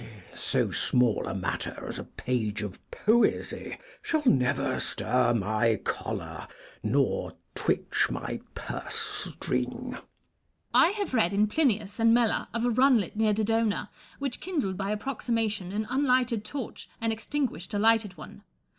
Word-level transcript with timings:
So 0.33 0.71
small 0.71 1.27
a 1.27 1.35
matter 1.35 1.85
as 1.87 1.99
a 1.99 2.03
page 2.05 2.63
of 2.63 2.79
poesy 2.89 3.77
shall 4.01 4.23
never 4.25 4.79
stir 4.79 5.31
my 5.35 5.75
choler 5.83 6.47
nor 6.81 7.33
twitch 7.53 8.07
my 8.09 8.41
purse 8.55 9.27
string. 9.35 9.89
Elizabeth. 9.89 10.03
I 10.73 10.87
have 10.87 11.13
read 11.13 11.33
in 11.33 11.45
Plinius 11.45 11.99
and 11.99 12.15
Mela 12.15 12.49
of 12.51 12.65
a 12.65 12.71
runlet 12.71 13.15
near 13.15 13.31
Dodona, 13.31 13.91
which 14.17 14.39
kindled 14.41 14.75
by 14.75 14.89
approximation 14.89 15.71
an 15.71 15.85
unlighted 15.87 16.43
torch, 16.43 16.89
and 16.99 17.13
extinguished 17.13 17.71
a 17.75 17.77
lighted 17.77 18.17
one. 18.17 18.41